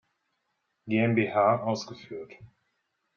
GmbH" 0.87 1.61
ausgeführt. 1.61 2.33